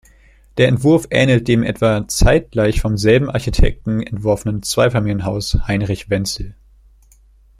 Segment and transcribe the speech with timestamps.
[0.57, 6.55] Der Entwurf ähnelt dem etwa zeitgleich vom selben Architekten entworfenen Zweifamilienhaus Heinrich Wentzel.